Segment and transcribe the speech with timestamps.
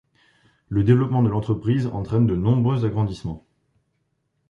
[0.67, 3.45] Le développement de l’entreprise entraîne de nombreux agrandissements.